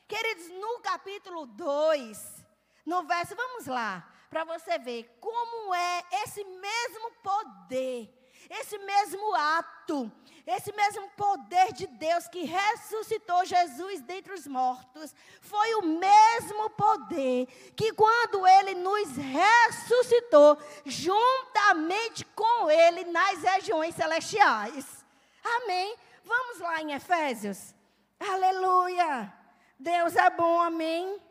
[0.07, 2.45] Queridos, no capítulo 2,
[2.85, 10.11] no verso, vamos lá, para você ver como é esse mesmo poder esse mesmo ato,
[10.45, 17.45] esse mesmo poder de Deus que ressuscitou Jesus dentre os mortos, foi o mesmo poder
[17.75, 25.05] que quando ele nos ressuscitou, juntamente com ele nas regiões celestiais.
[25.43, 25.95] Amém?
[26.23, 27.75] Vamos lá em Efésios.
[28.19, 29.33] Aleluia!
[29.77, 31.21] Deus é bom, amém?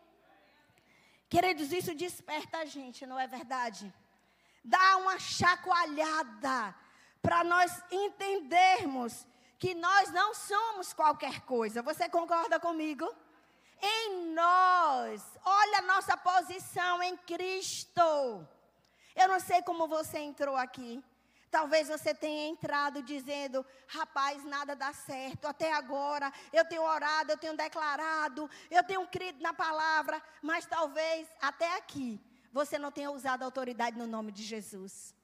[1.29, 3.93] Queridos, isso desperta a gente, não é verdade?
[4.65, 6.75] Dá uma chacoalhada
[7.21, 9.27] para nós entendermos
[9.59, 11.83] que nós não somos qualquer coisa.
[11.83, 13.07] Você concorda comigo?
[13.81, 18.01] Em nós, olha a nossa posição em Cristo.
[19.15, 21.03] Eu não sei como você entrou aqui.
[21.51, 25.47] Talvez você tenha entrado dizendo: rapaz, nada dá certo.
[25.47, 30.23] Até agora eu tenho orado, eu tenho declarado, eu tenho crido na palavra.
[30.43, 32.21] Mas talvez até aqui
[32.53, 35.15] você não tenha usado a autoridade no nome de Jesus.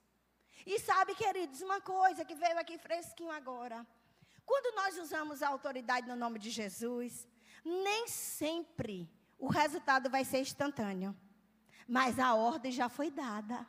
[0.66, 3.86] E sabe, queridos, uma coisa que veio aqui fresquinho agora.
[4.46, 7.26] Quando nós usamos a autoridade no nome de Jesus,
[7.64, 11.14] nem sempre o resultado vai ser instantâneo.
[11.86, 13.66] Mas a ordem já foi dada.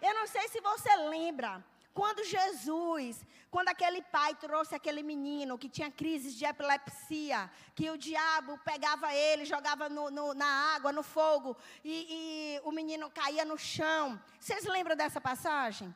[0.00, 5.68] Eu não sei se você lembra quando Jesus, quando aquele pai trouxe aquele menino que
[5.68, 11.02] tinha crises de epilepsia, que o diabo pegava ele, jogava no, no, na água, no
[11.02, 14.18] fogo, e, e o menino caía no chão.
[14.40, 15.94] Vocês lembram dessa passagem?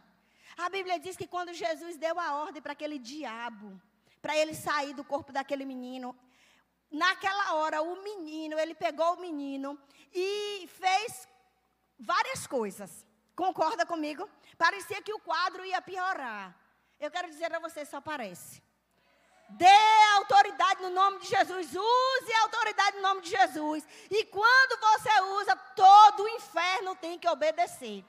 [0.58, 3.80] A Bíblia diz que quando Jesus deu a ordem para aquele diabo,
[4.20, 6.14] para ele sair do corpo daquele menino,
[6.90, 9.78] naquela hora o menino, ele pegou o menino
[10.14, 11.26] e fez
[11.98, 13.05] várias coisas.
[13.36, 14.28] Concorda comigo?
[14.56, 16.58] Parecia que o quadro ia piorar.
[16.98, 18.62] Eu quero dizer a você, só parece.
[19.50, 19.78] Dê
[20.16, 21.66] autoridade no nome de Jesus.
[21.68, 23.86] Use a autoridade no nome de Jesus.
[24.10, 28.02] E quando você usa, todo o inferno tem que obedecer.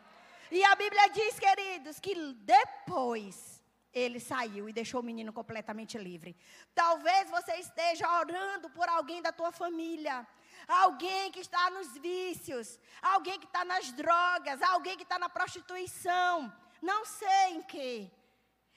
[0.49, 3.61] E a Bíblia diz, queridos, que depois
[3.93, 6.37] ele saiu e deixou o menino completamente livre.
[6.73, 10.25] Talvez você esteja orando por alguém da tua família
[10.67, 16.53] alguém que está nos vícios, alguém que está nas drogas, alguém que está na prostituição,
[16.81, 18.11] não sei em que.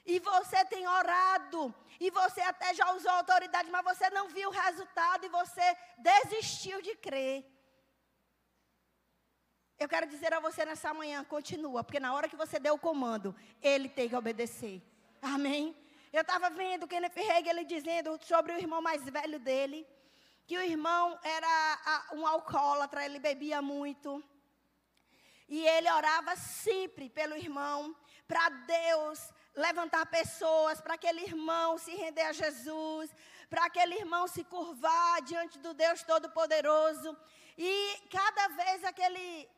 [0.05, 4.51] E você tem orado, e você até já usou autoridade, mas você não viu o
[4.51, 7.45] resultado e você desistiu de crer.
[9.77, 12.79] Eu quero dizer a você nessa manhã, continua, porque na hora que você deu o
[12.79, 14.81] comando, ele tem que obedecer.
[15.21, 15.75] Amém?
[16.11, 19.87] Eu estava vendo Kenneth Hagin, ele dizendo sobre o irmão mais velho dele
[20.45, 24.23] que o irmão era um alcoólatra, ele bebia muito.
[25.47, 27.95] E ele orava sempre pelo irmão,
[28.27, 33.13] para Deus levantar pessoas, para aquele irmão se render a Jesus,
[33.49, 37.17] para aquele irmão se curvar diante do Deus Todo-Poderoso.
[37.57, 39.49] E cada vez aquele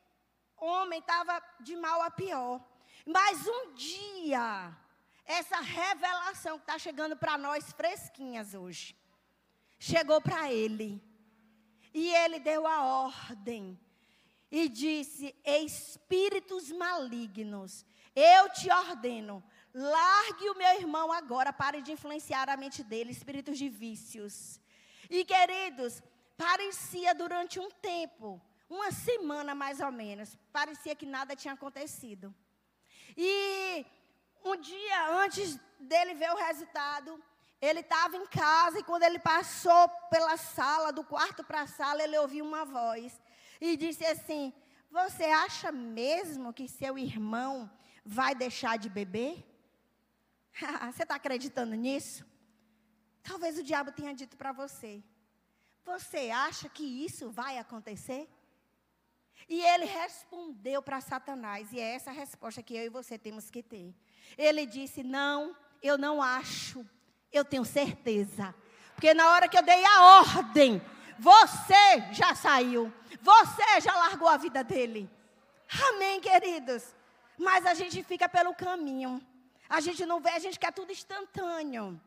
[0.56, 2.60] homem estava de mal a pior.
[3.06, 4.76] Mas um dia,
[5.24, 8.96] essa revelação que está chegando para nós fresquinhas hoje
[9.78, 11.02] chegou para ele.
[11.92, 13.78] E ele deu a ordem
[14.50, 17.84] e disse: Espíritos malignos,
[18.14, 23.58] eu te ordeno, largue o meu irmão agora, pare de influenciar a mente dele, espíritos
[23.58, 24.60] de vícios.
[25.10, 26.02] E queridos,
[26.36, 32.34] parecia durante um tempo, uma semana mais ou menos, parecia que nada tinha acontecido.
[33.16, 33.86] E
[34.44, 37.22] um dia antes dele ver o resultado,
[37.64, 42.02] ele estava em casa e quando ele passou pela sala, do quarto para a sala,
[42.02, 43.20] ele ouviu uma voz
[43.60, 44.52] e disse assim:
[44.90, 47.70] Você acha mesmo que seu irmão
[48.04, 49.44] vai deixar de beber?
[50.92, 52.24] você está acreditando nisso?
[53.22, 55.02] Talvez o diabo tenha dito para você:
[55.84, 58.28] Você acha que isso vai acontecer?
[59.48, 63.50] E ele respondeu para Satanás, e é essa a resposta que eu e você temos
[63.50, 63.94] que ter.
[64.36, 66.86] Ele disse: Não, eu não acho.
[67.34, 68.54] Eu tenho certeza.
[68.94, 70.80] Porque na hora que eu dei a ordem,
[71.18, 72.92] você já saiu.
[73.20, 75.10] Você já largou a vida dele.
[75.88, 76.94] Amém, queridos.
[77.36, 79.20] mas a gente fica pelo caminho.
[79.68, 82.00] A gente não vê, a gente quer tudo instantâneo.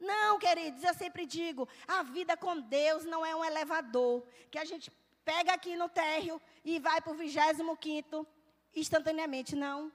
[0.00, 4.64] Não, queridos, eu sempre digo, a vida com Deus não é um elevador, que a
[4.64, 4.90] gente
[5.24, 8.26] pega aqui no térreo e vai para o 25
[8.74, 9.92] instantaneamente, não.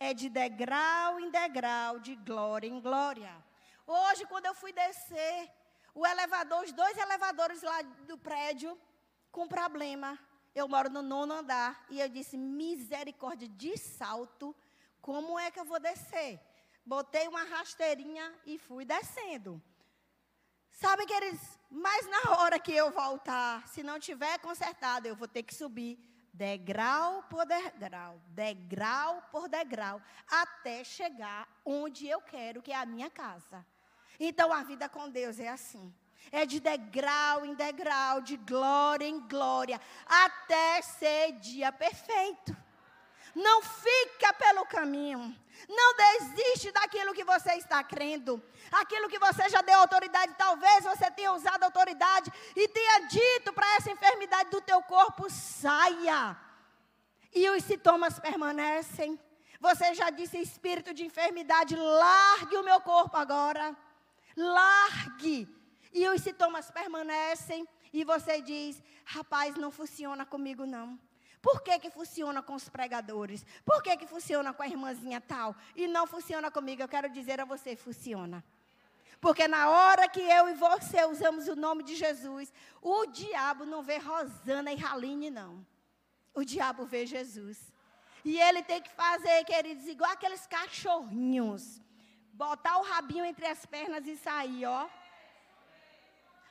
[0.00, 3.32] É de degrau em degrau, de glória em glória.
[3.98, 5.50] Hoje, quando eu fui descer,
[5.92, 8.78] o elevador, os dois elevadores lá do prédio,
[9.32, 10.16] com problema.
[10.54, 11.84] Eu moro no nono andar.
[11.90, 14.54] E eu disse, misericórdia de salto,
[15.00, 16.40] como é que eu vou descer?
[16.86, 19.60] Botei uma rasteirinha e fui descendo.
[20.70, 25.42] Sabe, queridos, mas na hora que eu voltar, se não tiver consertado, eu vou ter
[25.42, 25.98] que subir
[26.32, 33.10] degrau por degrau, degrau por degrau, até chegar onde eu quero, que é a minha
[33.10, 33.66] casa.
[34.20, 35.92] Então a vida com Deus é assim.
[36.30, 42.54] É de degrau em degrau, de glória em glória, até ser dia perfeito.
[43.34, 45.34] Não fica pelo caminho.
[45.68, 48.42] Não desiste daquilo que você está crendo.
[48.70, 53.76] Aquilo que você já deu autoridade, talvez você tenha usado autoridade e tenha dito para
[53.76, 56.36] essa enfermidade do teu corpo, saia.
[57.32, 59.18] E os sintomas permanecem.
[59.60, 63.76] Você já disse, espírito de enfermidade, largue o meu corpo agora.
[64.36, 65.48] Largue.
[65.92, 67.66] E os sintomas permanecem.
[67.92, 70.98] E você diz, rapaz, não funciona comigo não.
[71.42, 73.44] Por que, que funciona com os pregadores?
[73.64, 75.56] Por que, que funciona com a irmãzinha tal?
[75.74, 76.82] E não funciona comigo?
[76.82, 78.44] Eu quero dizer a você, funciona.
[79.20, 83.82] Porque na hora que eu e você usamos o nome de Jesus, o diabo não
[83.82, 85.66] vê Rosana e Raline, não.
[86.34, 87.58] O diabo vê Jesus.
[88.24, 91.80] E ele tem que fazer, queridos, igual aqueles cachorrinhos.
[92.40, 94.88] Botar o rabinho entre as pernas e sair, ó.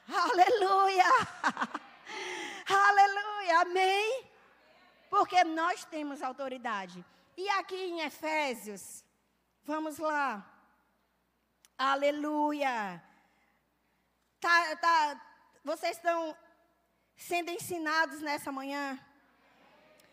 [0.07, 1.11] Aleluia!
[2.87, 3.61] Aleluia!
[3.61, 4.23] Amém?
[5.09, 7.03] Porque nós temos autoridade.
[7.35, 9.03] E aqui em Efésios,
[9.63, 10.45] vamos lá.
[11.75, 13.03] Aleluia.
[14.39, 15.19] Tá, tá,
[15.65, 16.37] vocês estão
[17.17, 18.99] sendo ensinados nessa manhã?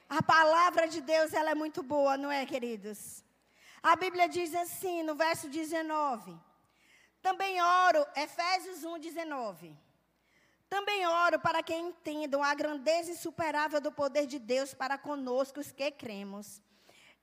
[0.09, 3.26] A palavra de Deus ela é muito boa, não é, queridos?
[3.91, 6.37] A Bíblia diz assim, no verso 19.
[7.23, 9.73] Também oro, Efésios 1, 19.
[10.69, 15.71] Também oro para que entendam a grandeza insuperável do poder de Deus para conosco, os
[15.71, 16.61] que cremos.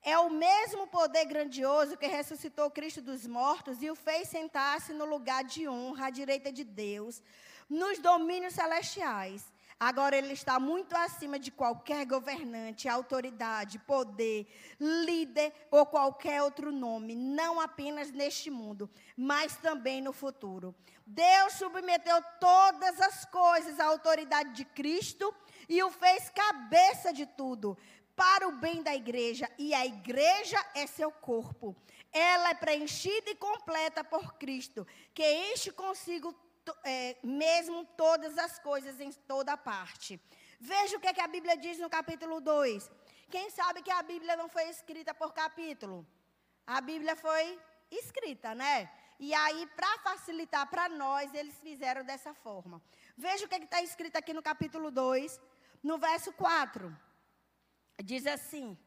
[0.02, 5.04] É o mesmo poder grandioso que ressuscitou Cristo dos mortos e o fez sentar-se no
[5.04, 7.21] lugar de honra à direita de Deus,
[7.69, 9.52] nos domínios celestiais.
[9.79, 14.47] Agora ele está muito acima de qualquer governante, autoridade, poder,
[14.79, 20.75] líder ou qualquer outro nome, não apenas neste mundo, mas também no futuro.
[21.05, 25.33] Deus submeteu todas as coisas à autoridade de Cristo
[25.67, 27.77] e o fez cabeça de tudo,
[28.15, 31.75] para o bem da igreja, e a igreja é seu corpo.
[32.12, 36.33] Ela é preenchida e completa por Cristo, que enche consigo
[36.84, 40.19] é, mesmo todas as coisas em toda parte.
[40.60, 42.89] Veja o que, é que a Bíblia diz no capítulo 2.
[43.30, 46.06] Quem sabe que a Bíblia não foi escrita por capítulo?
[46.65, 47.60] A Bíblia foi
[47.91, 48.89] escrita, né?
[49.19, 52.82] E aí, para facilitar para nós, eles fizeram dessa forma.
[53.15, 55.39] Veja o que é está escrito aqui no capítulo 2,
[55.82, 56.95] no verso 4.
[58.04, 58.78] Diz assim: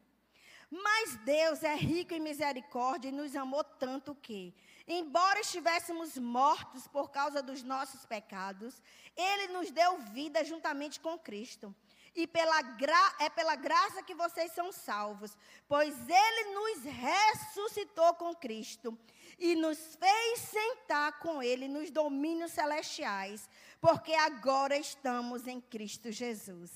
[0.69, 4.53] Mas Deus é rico em misericórdia e nos amou tanto que,
[4.87, 8.81] Embora estivéssemos mortos por causa dos nossos pecados,
[9.17, 11.75] Ele nos deu vida juntamente com Cristo.
[12.15, 18.33] E pela gra é pela graça que vocês são salvos, pois Ele nos ressuscitou com
[18.33, 18.97] Cristo
[19.37, 23.47] e nos fez sentar com Ele nos domínios celestiais,
[23.81, 26.71] porque agora estamos em Cristo Jesus.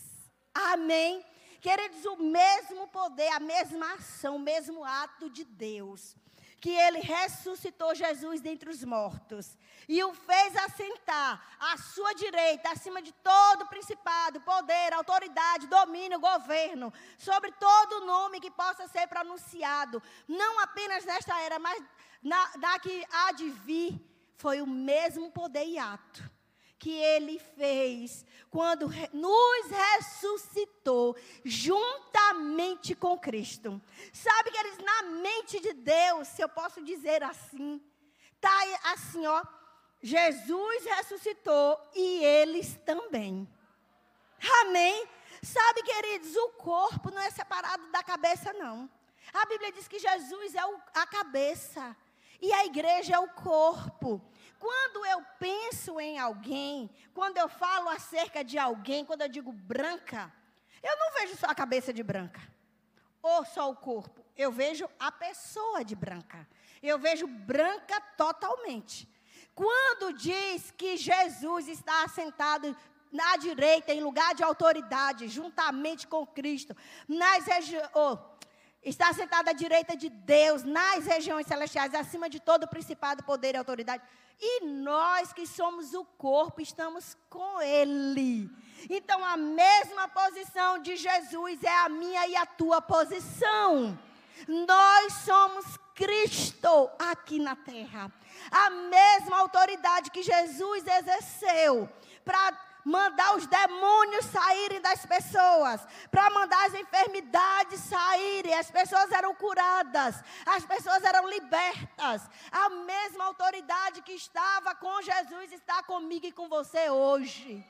[0.54, 1.26] Amém?
[1.62, 6.16] Queridos, o mesmo poder, a mesma ação, o mesmo ato de Deus
[6.62, 9.58] que ele ressuscitou Jesus dentre os mortos
[9.90, 16.94] e o fez assentar à sua direita, acima de todo principado, poder, autoridade, domínio, governo,
[17.18, 21.84] sobre todo nome que possa ser pronunciado, não apenas nesta era, mas
[22.22, 24.00] na, na que há de vir,
[24.38, 26.31] foi o mesmo poder e ato
[26.82, 31.16] que ele fez quando nos ressuscitou
[31.46, 33.80] juntamente com Cristo.
[34.12, 37.80] Sabe que eles na mente de Deus, se eu posso dizer assim,
[38.42, 38.52] tá
[38.86, 39.44] assim, ó,
[40.02, 43.48] Jesus ressuscitou e eles também.
[44.62, 45.08] Amém.
[45.44, 48.90] Sabe, queridos, o corpo não é separado da cabeça não.
[49.32, 51.96] A Bíblia diz que Jesus é o, a cabeça
[52.42, 54.20] e a igreja é o corpo.
[54.62, 60.32] Quando eu penso em alguém, quando eu falo acerca de alguém, quando eu digo branca,
[60.84, 62.40] eu não vejo só a cabeça de branca.
[63.24, 64.24] ou só o corpo?
[64.36, 66.48] Eu vejo a pessoa de branca.
[66.82, 69.08] Eu vejo branca totalmente.
[69.54, 72.76] Quando diz que Jesus está assentado
[73.12, 76.76] na direita, em lugar de autoridade, juntamente com Cristo,
[77.08, 77.90] nas regiões.
[77.94, 78.18] Oh,
[78.84, 83.58] está sentado à direita de Deus, nas regiões celestiais, acima de todo principado, poder e
[83.58, 84.04] autoridade.
[84.40, 88.50] E nós que somos o corpo, estamos com Ele.
[88.90, 93.98] Então, a mesma posição de Jesus é a minha e a tua posição.
[94.48, 98.12] Nós somos Cristo aqui na terra.
[98.50, 101.88] A mesma autoridade que Jesus exerceu
[102.26, 107.11] para mandar os demônios saírem das pessoas, para mandar as enfermidades
[108.62, 112.30] as pessoas eram curadas, as pessoas eram libertas.
[112.52, 117.66] A mesma autoridade que estava com Jesus está comigo e com você hoje.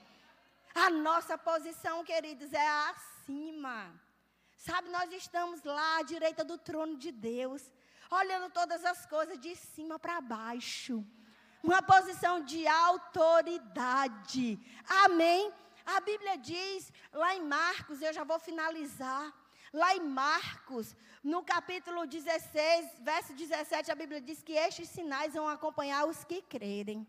[0.76, 3.78] A nossa posição, queridos, é acima.
[4.58, 7.64] Sabe, nós estamos lá à direita do trono de Deus,
[8.20, 11.04] olhando todas as coisas de cima para baixo
[11.64, 14.60] uma posição de autoridade.
[15.04, 15.54] Amém?
[15.86, 19.32] A Bíblia diz lá em Marcos, eu já vou finalizar.
[19.74, 25.48] Lá em Marcos, no capítulo 16, verso 17, a Bíblia diz que estes sinais vão
[25.48, 27.08] acompanhar os que crerem.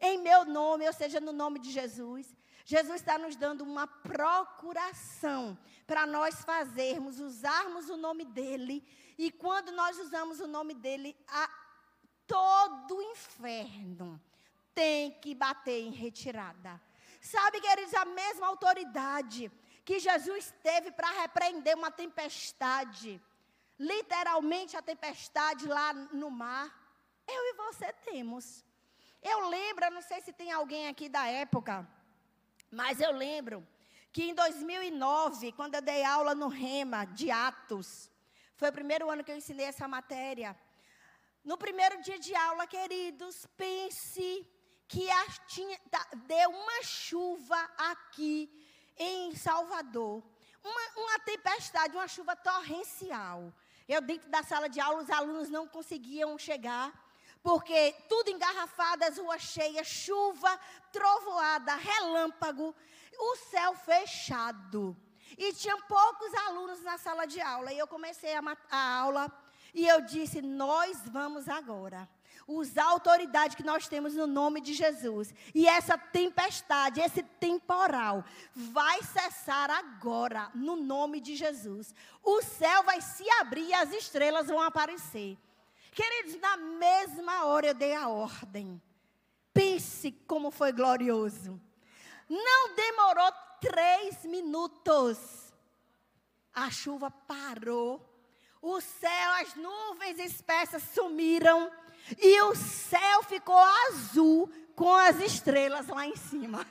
[0.00, 2.34] Em meu nome, ou seja, no nome de Jesus.
[2.64, 8.82] Jesus está nos dando uma procuração para nós fazermos, usarmos o nome dele.
[9.18, 11.50] E quando nós usamos o nome dele, a
[12.26, 14.20] todo inferno
[14.74, 16.80] tem que bater em retirada.
[17.20, 19.50] Sabe, queridos, a mesma autoridade
[19.88, 23.18] que Jesus teve para repreender uma tempestade,
[23.78, 26.66] literalmente a tempestade lá no mar,
[27.26, 28.62] eu e você temos.
[29.22, 31.88] Eu lembro, não sei se tem alguém aqui da época,
[32.70, 33.66] mas eu lembro
[34.12, 38.10] que em 2009, quando eu dei aula no Rema de Atos,
[38.56, 40.54] foi o primeiro ano que eu ensinei essa matéria.
[41.42, 44.46] No primeiro dia de aula, queridos, pense
[44.86, 45.06] que
[45.46, 45.80] tinha,
[46.26, 48.67] deu uma chuva aqui
[48.98, 50.22] em Salvador.
[50.62, 53.52] Uma, uma tempestade, uma chuva torrencial.
[53.88, 56.92] Eu, dentro da sala de aula, os alunos não conseguiam chegar,
[57.42, 60.58] porque tudo engarrafado, as ruas cheias, chuva,
[60.92, 62.74] trovoada, relâmpago,
[63.18, 64.96] o céu fechado.
[65.36, 67.72] E tinha poucos alunos na sala de aula.
[67.72, 69.32] E eu comecei a, a aula
[69.74, 72.08] e eu disse: Nós vamos agora
[72.48, 75.34] usar a autoridade que nós temos no nome de Jesus.
[75.54, 78.24] E essa tempestade, esse temporal,
[78.54, 81.94] vai cessar agora, no nome de Jesus.
[82.22, 85.36] O céu vai se abrir e as estrelas vão aparecer.
[85.92, 88.80] Queridos, na mesma hora eu dei a ordem.
[89.52, 91.60] Pense como foi glorioso.
[92.28, 93.30] Não demorou
[93.60, 95.52] três minutos.
[96.54, 98.08] A chuva parou
[98.60, 101.70] o céu, as nuvens espessas sumiram
[102.16, 106.66] e o céu ficou azul com as estrelas lá em cima.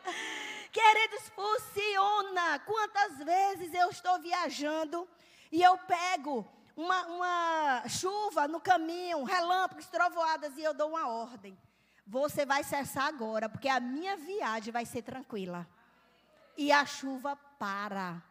[0.72, 2.58] Queridos, funciona.
[2.60, 5.06] Quantas vezes eu estou viajando
[5.52, 6.46] e eu pego
[6.76, 11.58] uma, uma chuva no caminho, relâmpagos, trovoadas, e eu dou uma ordem.
[12.06, 15.66] Você vai cessar agora, porque a minha viagem vai ser tranquila.
[16.56, 18.22] E a chuva para.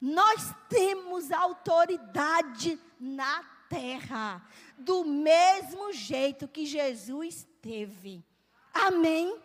[0.00, 4.42] Nós temos autoridade na terra,
[4.78, 8.24] do mesmo jeito que Jesus teve.
[8.72, 9.40] Amém?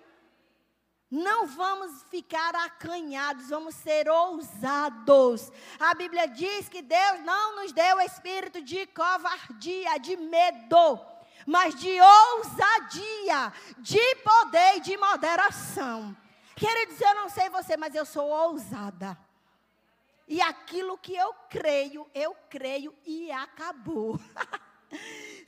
[1.12, 5.52] Não vamos ficar acanhados, vamos ser ousados.
[5.80, 11.00] A Bíblia diz que Deus não nos deu espírito de covardia, de medo,
[11.48, 16.16] mas de ousadia, de poder e de moderação.
[16.56, 19.18] Queridos, eu não sei você, mas eu sou ousada.
[20.28, 24.20] E aquilo que eu creio, eu creio e acabou.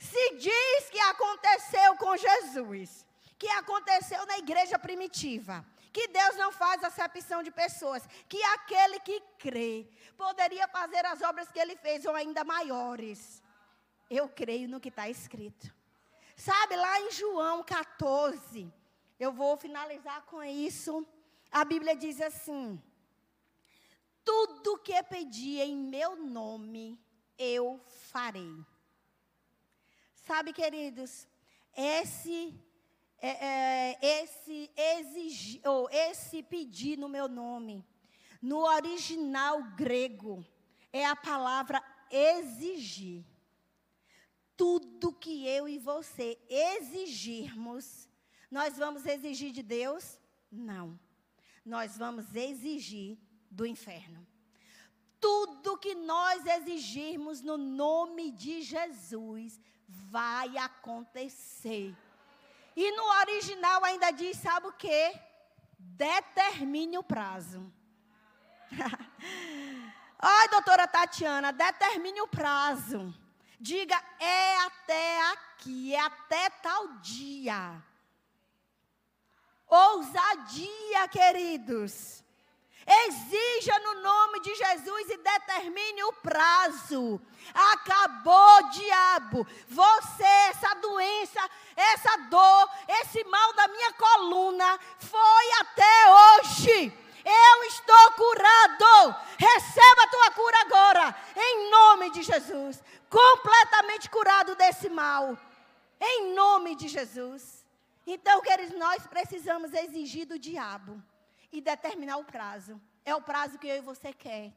[0.00, 3.04] Se diz que aconteceu com Jesus,
[3.38, 9.20] que aconteceu na igreja primitiva, que Deus não faz acepção de pessoas, que aquele que
[9.38, 13.42] crê poderia fazer as obras que ele fez ou ainda maiores.
[14.08, 15.72] Eu creio no que está escrito.
[16.36, 18.72] Sabe, lá em João 14,
[19.18, 21.06] eu vou finalizar com isso.
[21.50, 22.82] A Bíblia diz assim:
[24.24, 26.98] tudo que pedir em meu nome,
[27.38, 27.80] eu
[28.10, 28.64] farei.
[30.24, 31.26] Sabe, queridos,
[31.76, 32.54] esse,
[33.18, 37.84] é, é, esse exigir, ou esse pedir no meu nome,
[38.40, 40.46] no original grego,
[40.92, 43.24] é a palavra exigir.
[44.56, 48.08] Tudo que eu e você exigirmos,
[48.48, 50.20] nós vamos exigir de Deus?
[50.52, 50.96] Não.
[51.64, 53.18] Nós vamos exigir
[53.50, 54.24] do inferno.
[55.20, 59.60] tudo que nós exigirmos no nome de Jesus
[60.12, 61.96] vai acontecer.
[62.76, 65.18] E no original ainda diz, sabe o quê?
[65.78, 67.72] Determine o prazo.
[70.18, 73.12] Ai, doutora Tatiana, determine o prazo.
[73.58, 77.82] Diga, é até aqui, é até tal dia.
[79.66, 82.21] Ousadia, queridos.
[82.86, 87.20] Exija no nome de Jesus e determine o prazo.
[87.54, 89.46] Acabou, diabo.
[89.68, 92.70] Você, essa doença, essa dor,
[93.00, 96.98] esse mal da minha coluna, foi até hoje.
[97.24, 99.16] Eu estou curado.
[99.38, 102.82] Receba a tua cura agora, em nome de Jesus.
[103.08, 105.38] Completamente curado desse mal,
[106.00, 107.64] em nome de Jesus.
[108.04, 111.00] Então, queridos, nós precisamos exigir do diabo
[111.52, 112.80] e determinar o prazo.
[113.04, 114.52] É o prazo que eu e você quer.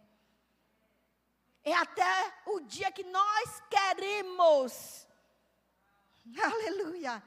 [1.63, 5.05] É até o dia que nós queremos.
[6.51, 7.21] Aleluia.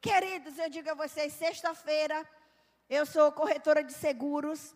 [0.00, 2.28] Queridos, eu digo a vocês, sexta-feira,
[2.88, 4.74] eu sou corretora de seguros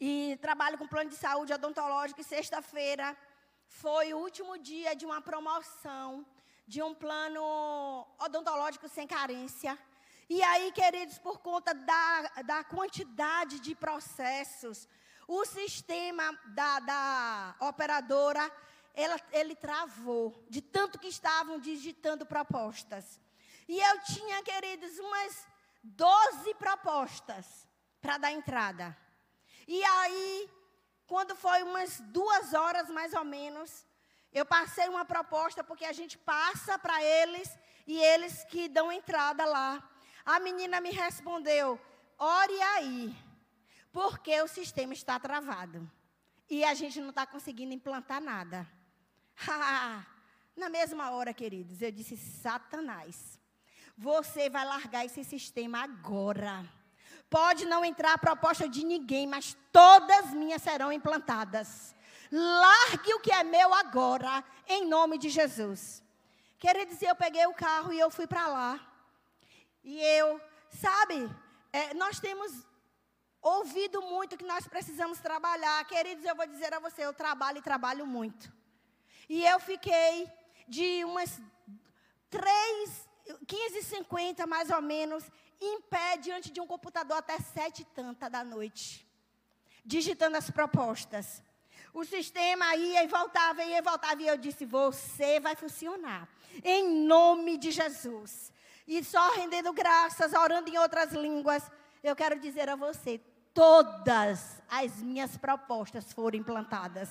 [0.00, 2.20] e trabalho com plano de saúde odontológico.
[2.20, 3.16] E sexta-feira
[3.66, 6.24] foi o último dia de uma promoção
[6.66, 9.78] de um plano odontológico sem carência.
[10.28, 14.86] E aí, queridos, por conta da, da quantidade de processos,
[15.26, 18.52] o sistema da, da operadora,
[18.94, 23.18] ela, ele travou, de tanto que estavam digitando propostas.
[23.66, 25.46] E eu tinha, queridos, umas
[25.82, 27.66] 12 propostas
[28.00, 28.96] para dar entrada.
[29.66, 30.50] E aí,
[31.06, 33.86] quando foi umas duas horas mais ou menos,
[34.32, 39.44] eu passei uma proposta, porque a gente passa para eles e eles que dão entrada
[39.46, 39.82] lá.
[40.28, 41.80] A menina me respondeu:
[42.18, 43.16] ore aí,
[43.90, 45.90] porque o sistema está travado.
[46.50, 48.68] E a gente não está conseguindo implantar nada.
[50.54, 53.40] Na mesma hora, queridos, eu disse: Satanás,
[53.96, 56.70] você vai largar esse sistema agora.
[57.30, 61.94] Pode não entrar a proposta de ninguém, mas todas minhas serão implantadas.
[62.30, 66.02] Largue o que é meu agora, em nome de Jesus.
[66.58, 68.87] Queridos, eu peguei o carro e eu fui para lá.
[69.82, 71.30] E eu, sabe,
[71.72, 72.66] é, nós temos
[73.40, 75.84] ouvido muito que nós precisamos trabalhar.
[75.86, 78.52] Queridos, eu vou dizer a você, eu trabalho e trabalho muito.
[79.28, 80.30] E eu fiquei
[80.66, 81.40] de umas
[82.30, 83.08] três,
[83.46, 85.24] 15 50 mais ou menos,
[85.60, 89.06] em pé diante de um computador até sete e tanta da noite,
[89.84, 91.42] digitando as propostas.
[91.92, 96.28] O sistema ia e voltava, ia e voltava, e eu disse: Você vai funcionar,
[96.62, 98.52] em nome de Jesus
[98.88, 101.70] e só rendendo graças, orando em outras línguas,
[102.02, 103.20] eu quero dizer a você:
[103.52, 107.10] todas as minhas propostas foram implantadas.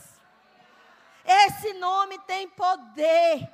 [1.23, 3.47] Esse nome tem poder.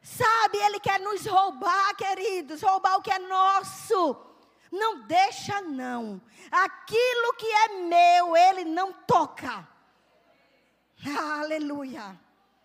[0.00, 4.16] Sabe, ele quer nos roubar, queridos, roubar o que é nosso.
[4.70, 6.20] Não deixa não.
[6.52, 9.66] Aquilo que é meu, ele não toca.
[11.40, 12.18] Aleluia.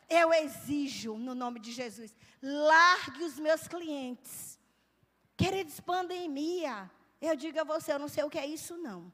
[0.07, 4.59] Eu exijo, no nome de Jesus, largue os meus clientes.
[5.37, 6.91] Queridos, pandemia.
[7.21, 9.11] Eu digo a você, eu não sei o que é isso, não.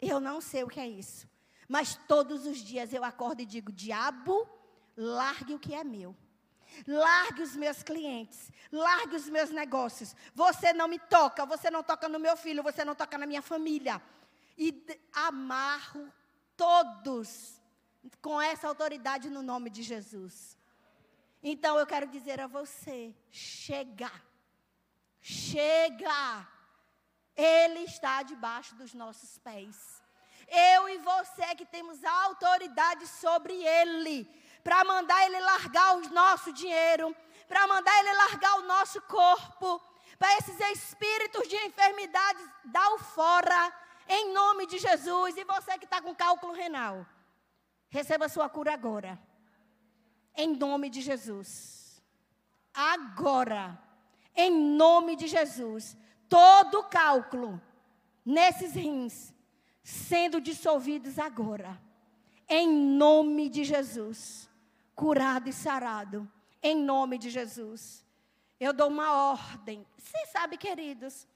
[0.00, 1.28] Eu não sei o que é isso.
[1.68, 4.48] Mas todos os dias eu acordo e digo: diabo,
[4.96, 6.14] largue o que é meu.
[6.86, 10.14] Largue os meus clientes, largue os meus negócios.
[10.34, 13.40] Você não me toca, você não toca no meu filho, você não toca na minha
[13.40, 14.02] família.
[14.58, 16.12] E amarro
[16.56, 17.62] todos
[18.20, 20.55] com essa autoridade no nome de Jesus.
[21.42, 24.10] Então eu quero dizer a você: chega,
[25.20, 26.48] chega.
[27.36, 30.02] Ele está debaixo dos nossos pés.
[30.48, 34.24] Eu e você que temos autoridade sobre ele,
[34.64, 37.14] para mandar ele largar o nosso dinheiro,
[37.46, 39.82] para mandar ele largar o nosso corpo,
[40.18, 43.72] para esses espíritos de enfermidades, dá o fora,
[44.08, 45.36] em nome de Jesus.
[45.36, 47.04] E você que está com cálculo renal,
[47.88, 49.18] Receba sua cura agora.
[50.36, 52.02] Em nome de Jesus.
[52.74, 53.80] Agora.
[54.34, 55.96] Em nome de Jesus.
[56.28, 57.60] Todo cálculo
[58.24, 59.32] nesses rins
[59.82, 61.80] sendo dissolvidos agora.
[62.48, 64.48] Em nome de Jesus.
[64.94, 66.30] Curado e sarado.
[66.62, 68.04] Em nome de Jesus.
[68.58, 69.86] Eu dou uma ordem.
[69.96, 71.26] Você sabe, queridos,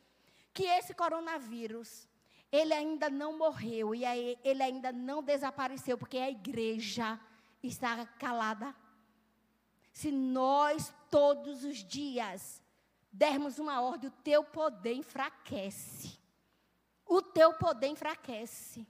[0.53, 2.09] que esse coronavírus
[2.51, 4.05] ele ainda não morreu e
[4.43, 7.19] ele ainda não desapareceu, porque a igreja
[7.63, 8.75] está calada.
[9.93, 12.63] Se nós todos os dias
[13.13, 16.19] dermos uma ordem, o teu poder enfraquece.
[17.05, 18.87] O teu poder enfraquece.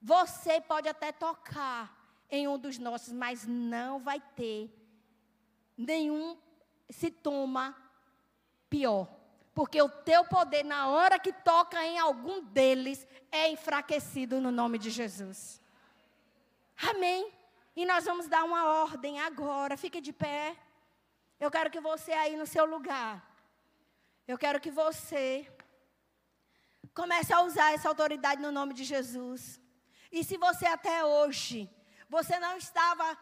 [0.00, 4.70] Você pode até tocar em um dos nossos, mas não vai ter
[5.76, 6.38] nenhum
[6.88, 7.76] sintoma
[8.70, 9.08] pior.
[9.54, 14.78] Porque o teu poder, na hora que toca em algum deles, é enfraquecido no nome
[14.78, 15.60] de Jesus.
[16.76, 17.32] Amém?
[17.76, 19.76] E nós vamos dar uma ordem agora.
[19.76, 20.56] Fique de pé.
[21.40, 23.22] Eu quero que você aí no seu lugar.
[24.26, 25.50] Eu quero que você
[26.94, 29.60] comece a usar essa autoridade no nome de Jesus.
[30.10, 31.68] E se você até hoje,
[32.08, 33.18] você não estava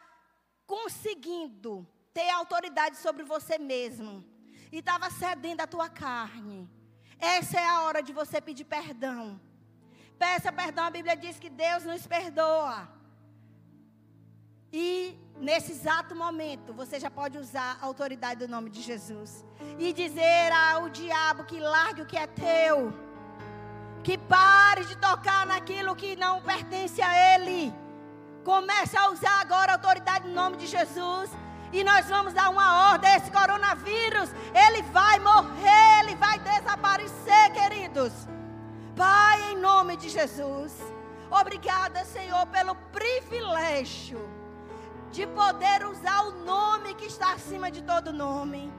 [0.67, 4.25] conseguindo ter autoridade sobre você mesmo,
[4.71, 6.71] e estava cedendo a tua carne,
[7.19, 9.41] essa é a hora de você pedir perdão.
[10.19, 12.89] Peça perdão, a Bíblia diz que Deus nos perdoa.
[14.73, 19.45] E nesse exato momento, você já pode usar a autoridade do nome de Jesus
[19.79, 22.91] e dizer ao diabo que largue o que é teu,
[24.03, 27.75] que pare de tocar naquilo que não pertence a ele.
[28.45, 31.31] Comece a usar agora a autoridade no nome de Jesus.
[31.71, 34.31] E nós vamos dar uma ordem esse coronavírus.
[34.55, 38.13] Ele vai morrer, ele vai desaparecer, queridos.
[38.97, 40.77] Pai, em nome de Jesus.
[41.31, 44.42] Obrigada, Senhor, pelo privilégio
[45.13, 48.73] de poder usar o nome que está acima de todo nome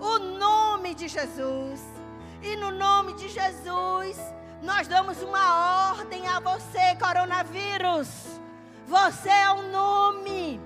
[0.00, 1.80] o nome de Jesus.
[2.42, 4.18] E no nome de Jesus,
[4.62, 8.08] nós damos uma ordem a você, coronavírus.
[8.86, 10.60] Você é o um nome.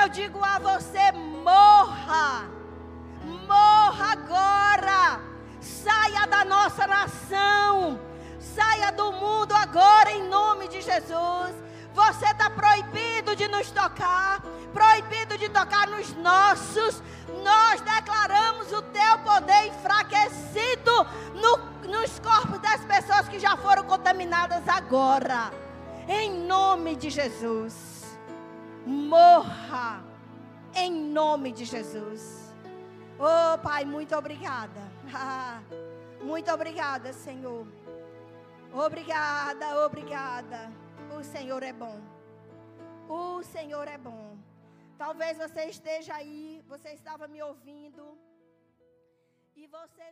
[0.00, 2.48] Eu digo a você: morra.
[3.46, 5.20] Morra agora.
[5.60, 8.00] Saia da nossa nação.
[8.40, 11.54] Saia do mundo agora, em nome de Jesus.
[11.94, 14.40] Você está proibido de nos tocar,
[14.72, 17.02] proibido de tocar nos nossos.
[17.42, 24.66] Nós declaramos o teu poder enfraquecido no, nos corpos das pessoas que já foram contaminadas
[24.68, 25.52] agora.
[26.08, 28.18] Em nome de Jesus.
[28.86, 30.02] Morra.
[30.74, 32.52] Em nome de Jesus.
[33.18, 34.80] Oh, Pai, muito obrigada.
[36.22, 37.66] muito obrigada, Senhor.
[38.72, 40.81] Obrigada, obrigada.
[41.16, 41.98] O Senhor é bom.
[43.08, 44.38] O Senhor é bom.
[44.96, 48.04] Talvez você esteja aí, você estava me ouvindo
[49.54, 50.06] e você